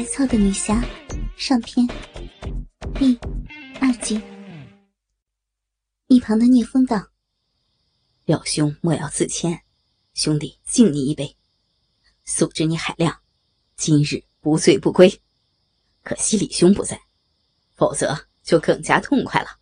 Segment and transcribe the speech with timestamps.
[0.00, 0.82] 来操的女侠
[1.36, 1.86] 上篇
[2.94, 3.18] 第
[3.82, 4.18] 二集。
[6.06, 7.10] 一旁的聂风道
[8.24, 9.60] ：“表兄莫要自谦，
[10.14, 11.36] 兄弟敬你一杯。
[12.24, 13.20] 素知你海量，
[13.76, 15.20] 今日不醉不归。
[16.02, 16.98] 可惜李兄不在，
[17.74, 19.58] 否则就更加痛快了。”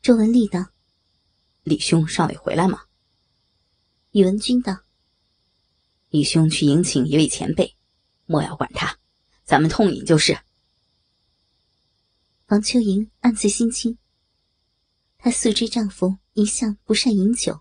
[0.00, 0.64] 周文丽道
[1.62, 2.84] ：“李兄尚未回来吗？”
[4.12, 4.78] 宇文君道
[6.08, 7.76] ：“李兄去迎请一位前辈，
[8.24, 8.98] 莫要管他，
[9.48, 10.36] 咱们痛饮就是。”
[12.48, 13.96] 王秋莹暗自心惊。
[15.16, 17.58] 她素知丈夫一向不善饮酒，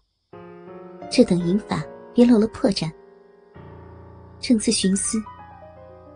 [1.09, 1.81] 这等饮法
[2.13, 2.91] 别露了破绽。
[4.41, 5.17] 正自寻思，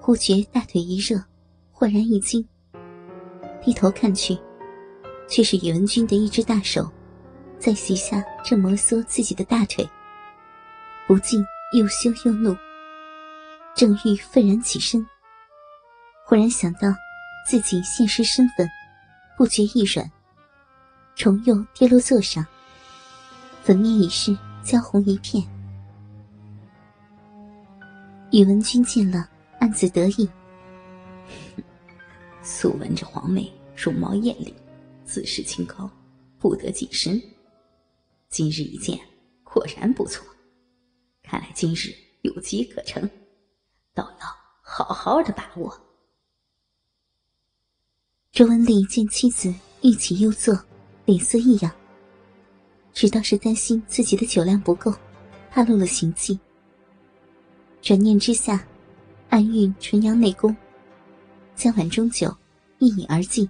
[0.02, 1.24] 忽觉大腿一热，
[1.72, 2.46] 豁然一惊。
[3.64, 4.38] 低头看去，
[5.30, 6.92] 却是宇文君的一只大手，
[7.60, 9.90] 在席下正摩挲自己的大腿。
[11.08, 11.42] 不禁
[11.78, 12.54] 又羞又怒，
[13.74, 15.06] 正欲愤然起身，
[16.32, 16.96] 忽然想到
[17.46, 18.66] 自己现实身份，
[19.36, 20.10] 不觉一软。
[21.14, 22.48] 重又跌落座上，
[23.62, 25.46] 粉面已是焦红一片。
[28.32, 29.30] 宇文君见了，
[29.60, 30.30] 暗自得意。
[32.42, 34.56] 素闻这皇妹容貌艳丽，
[35.04, 35.92] 自视清高，
[36.40, 37.22] 不得近身。
[38.30, 38.98] 今日一见，
[39.44, 40.26] 果然不错。
[41.24, 43.04] 看来今日有机可乘，
[43.94, 44.28] 倒要
[44.62, 45.78] 好好的把握。
[48.32, 50.58] 周文丽见妻子欲起又坐。
[51.04, 51.72] 脸色异样，
[52.94, 54.94] 只道是担心自己的酒量不够，
[55.50, 56.40] 怕露了行迹。
[57.82, 58.66] 转念之下，
[59.30, 60.56] 暗运纯阳内功，
[61.56, 62.34] 将碗中酒
[62.78, 63.50] 一饮而尽。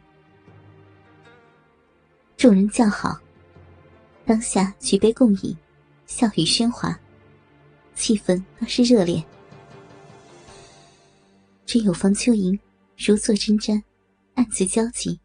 [2.38, 3.20] 众人叫好，
[4.26, 5.56] 当下举杯共饮，
[6.08, 6.98] 笑语喧哗，
[7.94, 9.23] 气氛倒是热烈。
[11.68, 12.58] 只有房秋莹
[12.98, 13.84] 如坐针毡，
[14.36, 15.22] 暗自焦急。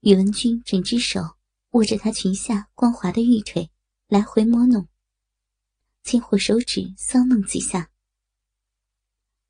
[0.00, 1.36] 宇文君整只手
[1.70, 3.70] 握着她裙下光滑的玉腿，
[4.06, 4.88] 来回摸弄，
[6.02, 7.90] 轻火手指搔弄几下。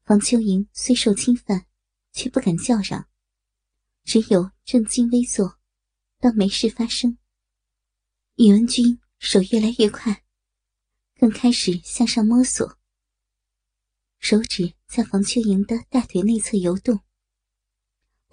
[0.05, 1.67] 房秋莹虽受侵犯，
[2.13, 3.09] 却不敢叫嚷，
[4.05, 5.59] 只有正襟危坐，
[6.19, 7.19] 当没事发生。
[8.37, 10.25] 宇文君手越来越快，
[11.19, 12.79] 更开始向上摸索，
[14.19, 17.01] 手指在房秋莹的大腿内侧游动，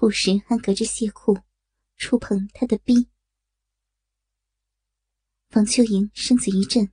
[0.02, 1.38] 不时还隔着亵裤。
[1.96, 3.08] 触碰他的逼，
[5.52, 6.92] 房秋莹身子一震，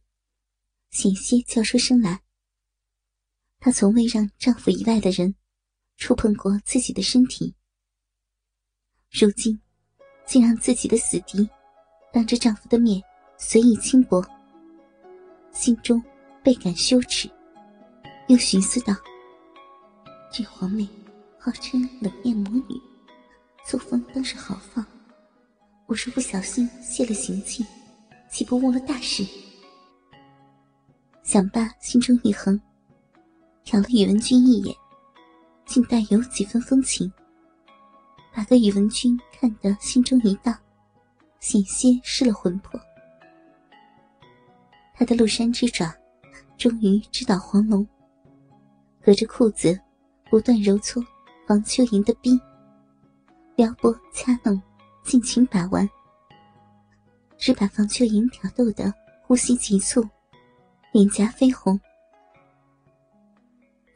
[0.91, 2.21] 险些叫出声来。
[3.59, 5.35] 她从未让丈夫以外的人
[5.97, 7.55] 触碰过自己的身体，
[9.11, 9.59] 如今
[10.27, 11.49] 竟让自己的死敌
[12.13, 13.03] 当着丈夫的面
[13.39, 14.23] 随意轻薄，
[15.51, 15.99] 心中
[16.45, 17.31] 倍感羞耻，
[18.29, 18.95] 又寻思道
[20.31, 20.87] ：“这皇妹
[21.39, 22.79] 号称冷艳魔女，
[23.69, 24.85] 作风当是豪放。”
[25.87, 27.65] 我若不小心泄了行迹，
[28.31, 29.27] 岂不误了大事？
[31.23, 32.59] 想罢，心中一横，
[33.65, 34.75] 瞟了宇文君一眼，
[35.67, 37.11] 竟带有几分风情，
[38.35, 40.59] 把个宇文君看得心中一荡，
[41.41, 42.81] 险些失了魂魄。
[44.95, 45.95] 他的鹿山之爪
[46.57, 47.87] 终于知道黄龙，
[49.03, 49.79] 隔着裤子
[50.31, 51.03] 不断揉搓
[51.47, 52.39] 房秋莹的逼，
[53.59, 54.63] 撩拨掐弄。
[55.05, 55.89] 尽情把玩，
[57.39, 58.93] 只把房秋莹挑逗的
[59.23, 60.07] 呼吸急促，
[60.93, 61.81] 脸颊绯红。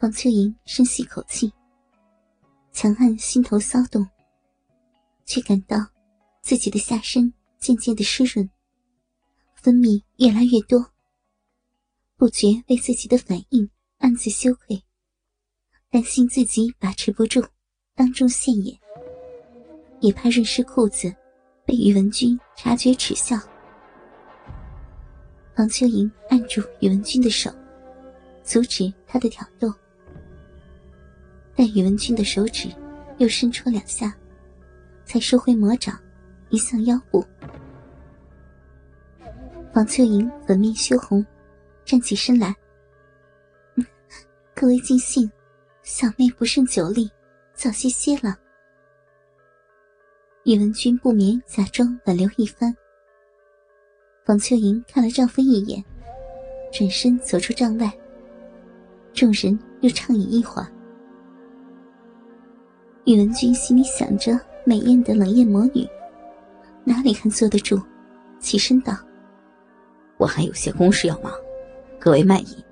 [0.00, 1.52] 房秋莹深吸口气，
[2.72, 4.08] 强按心头骚动，
[5.26, 5.76] 却感到
[6.40, 8.48] 自己的下身渐渐的湿润，
[9.54, 10.92] 分泌越来越多，
[12.16, 13.68] 不觉为自己的反应
[13.98, 14.82] 暗自羞愧，
[15.90, 17.46] 担心自己把持不住，
[17.94, 18.81] 当众现眼。
[20.02, 21.14] 也怕润湿裤子，
[21.64, 23.38] 被宇文君察觉耻笑。
[25.56, 27.48] 王秋莹按住宇文君的手，
[28.42, 29.72] 阻止他的挑逗。
[31.54, 32.68] 但宇文君的手指
[33.18, 34.12] 又伸出两下，
[35.04, 35.96] 才收回魔掌，
[36.50, 37.24] 移向腰部。
[39.74, 41.24] 王秋莹粉面羞红，
[41.84, 42.52] 站起身来
[44.52, 45.30] ：“各位尽兴，
[45.84, 47.08] 小妹不胜酒力，
[47.54, 48.36] 早些歇了。”
[50.44, 52.74] 宇文君不免假装挽留一番。
[54.24, 55.82] 房秋莹看了丈夫一眼，
[56.72, 57.88] 转身走出帐外。
[59.12, 60.66] 众人又畅饮一会儿。
[63.04, 65.86] 宇文君心里想着美艳的冷艳魔女，
[66.82, 67.80] 哪里还坐得住？
[68.40, 68.92] 起身道
[70.18, 71.32] ：“我还有些公事要忙，
[72.00, 72.64] 各位慢饮。”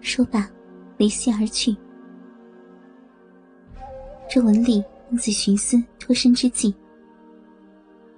[0.00, 0.50] 说罢，
[0.96, 1.76] 离席而去。
[4.28, 6.74] 周文丽暗自寻思脱身之计，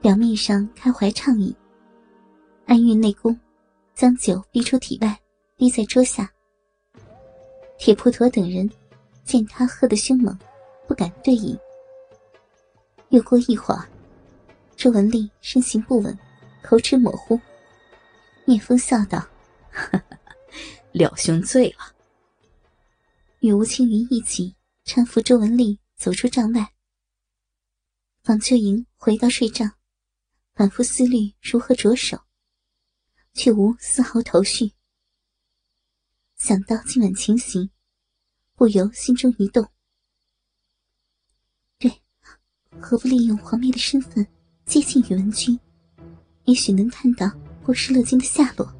[0.01, 1.55] 表面上开怀畅饮，
[2.67, 3.39] 暗运内功，
[3.95, 5.17] 将酒逼出体外，
[5.57, 6.29] 滴在桌下。
[7.79, 8.69] 铁铺陀等人
[9.25, 10.37] 见他喝得凶猛，
[10.89, 11.57] 不敢对饮。
[13.11, 13.89] 又过一会儿，
[14.75, 16.19] 周文丽身形不稳，
[16.61, 17.39] 口齿模糊，
[18.45, 19.25] 聂风笑道
[20.91, 21.95] ：“廖兄醉了。”
[23.39, 26.69] 与吴青云一起搀扶周文丽走出帐外。
[28.23, 29.73] 房秋莹回到睡帐，
[30.55, 32.21] 反复思虑如何着手，
[33.33, 34.73] 却无丝毫头绪。
[36.37, 37.71] 想到今晚情形，
[38.55, 39.67] 不由心中一动。
[41.79, 42.03] 对，
[42.79, 44.27] 何不利用皇妹的身份
[44.67, 45.59] 接近宇文君，
[46.45, 47.27] 也许能探到
[47.65, 48.75] 波失乐金的下落。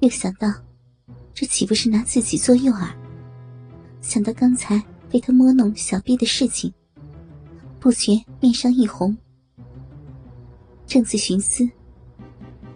[0.00, 0.48] 又想到。
[1.34, 2.94] 这岂不是拿自己做诱饵？
[4.02, 4.78] 想到刚才
[5.10, 6.72] 被他摸弄小臂的事情，
[7.82, 9.16] 不觉面上一红。
[10.86, 11.68] 正自寻思，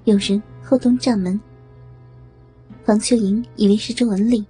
[0.02, 1.40] 有人后动帐门。
[2.84, 4.44] 房秋莹以为是周文丽，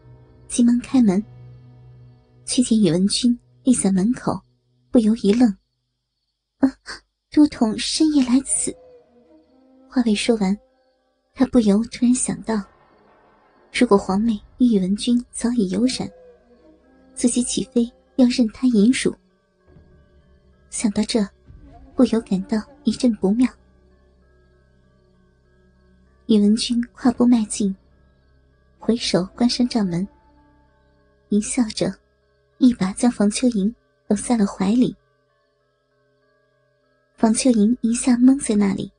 [0.49, 1.23] 急忙开门，
[2.47, 4.41] 却见宇文君立在门口，
[4.91, 5.47] 不由一愣
[6.61, 6.73] ：“啊，
[7.31, 8.75] 都统深夜来此。”
[9.93, 10.57] 话未说完，
[11.35, 12.65] 他不由突然想到。
[13.75, 16.11] 如果皇妹与宇文君早已有染，
[17.13, 17.87] 自己岂非
[18.17, 19.15] 要任他淫辱？
[20.77, 21.27] 想到这，
[21.95, 23.51] 不由感到一阵不妙。
[26.27, 27.75] 宇文君跨步迈进，
[28.79, 30.07] 回首关上帐门，
[31.31, 31.91] 淫笑着，
[32.59, 33.75] 一把将房秋莹
[34.07, 34.95] 搂在了怀里。
[37.17, 38.93] 房秋莹一下懵在那里，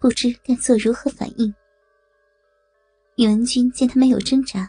[0.00, 1.54] 不知该做如何反应。
[3.14, 4.68] 宇文君见他没有挣扎，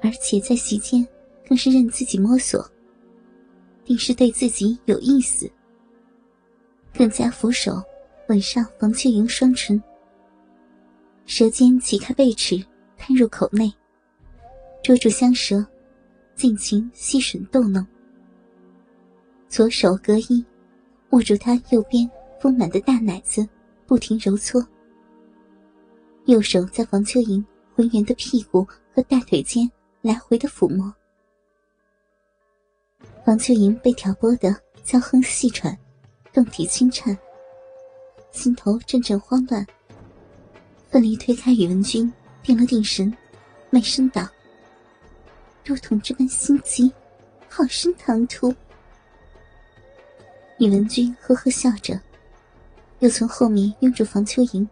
[0.00, 1.06] 而且在席间
[1.46, 2.66] 更是任自己摸索，
[3.84, 5.50] 定是对自己有意思，
[6.94, 7.82] 更加俯首
[8.28, 9.82] 吻上房秋莹双唇，
[11.26, 12.64] 舌尖挤开贝齿，
[12.96, 13.72] 探入口内，
[14.82, 15.64] 捉住香舌，
[16.34, 17.84] 尽情吸吮逗弄。
[19.48, 20.44] 左手隔衣，
[21.10, 22.08] 握住他右边
[22.40, 23.46] 丰满的大奶子，
[23.86, 24.64] 不停揉搓。
[26.26, 27.44] 右手在房秋莹
[27.74, 29.68] 浑圆的屁股和大腿间
[30.02, 30.94] 来回的抚摸，
[33.30, 35.78] 房秋莹被挑拨得娇哼细喘，
[36.32, 37.16] 动体轻颤，
[38.32, 39.64] 心头阵阵慌乱，
[40.90, 42.12] 奋力推开宇文君，
[42.42, 43.16] 定了定神，
[43.70, 44.28] 媚声道
[45.64, 46.92] ：“都统这般心急，
[47.48, 48.52] 好生唐突。”
[50.58, 52.00] 宇文君呵呵笑着，
[52.98, 54.68] 又从后面拥住房秋莹。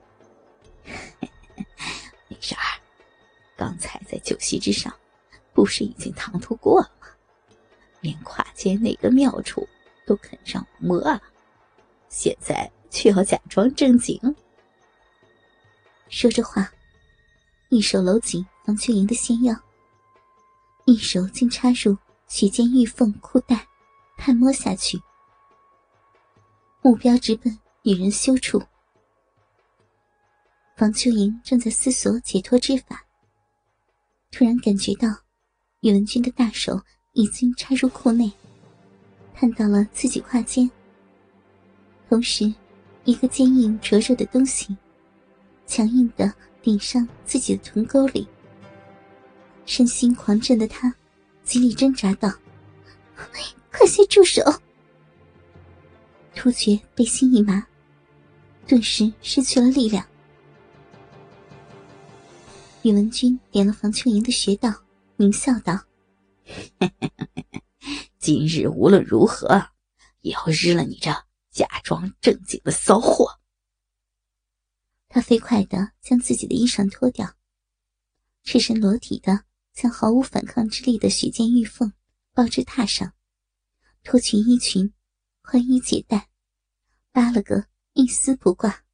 [2.26, 2.82] 没事儿，
[3.56, 4.92] 刚才在酒席之上，
[5.52, 6.90] 不是已经唐突过了？
[8.00, 9.68] 连胯间那个妙处
[10.06, 11.20] 都肯让我摸了，
[12.08, 14.20] 现在却要假装正经。
[16.08, 16.72] 说着话，
[17.68, 19.54] 一手搂紧房秋莹的纤腰，
[20.86, 21.96] 一手竟插入
[22.28, 23.66] 许间玉凤裤带，
[24.16, 24.98] 探摸下去，
[26.80, 28.62] 目标直奔女人羞处。
[30.76, 33.04] 房秋莹正在思索解脱之法，
[34.30, 35.08] 突然感觉到
[35.80, 36.80] 宇文君的大手
[37.12, 38.30] 已经插入裤内，
[39.34, 40.70] 探到了自己胯间。
[42.08, 42.52] 同时，
[43.04, 44.76] 一个坚硬灼热的东西
[45.66, 48.26] 强硬的顶上自己的臀沟里。
[49.66, 50.94] 身心狂震的他
[51.44, 52.32] 极力挣扎道
[53.70, 54.42] ：“快些住手！”
[56.34, 57.66] 突厥背心一麻，
[58.66, 60.04] 顿时失去了力量。
[62.82, 64.72] 宇文君点了房秋莹的穴道，
[65.18, 65.78] 狞笑道
[68.18, 69.70] ：“今日无论如何，
[70.20, 71.10] 也要日了你这
[71.50, 73.38] 假装正经的骚货。”
[75.08, 77.34] 他飞快的将自己的衣裳脱掉，
[78.44, 81.92] 赤身裸体的将毫无反抗之力的许建玉凤
[82.34, 83.14] 抱至榻上，
[84.02, 84.92] 脱去衣裙，
[85.42, 86.28] 宽衣解带，
[87.10, 88.84] 扒了个一丝不挂。